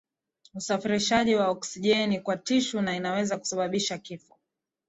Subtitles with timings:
[0.55, 4.35] usafirishaji wa oksijeni kwa tishu na inaweza kusababisha kifo